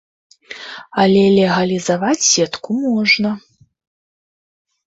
[1.03, 3.29] Але легалізаваць сетку можна.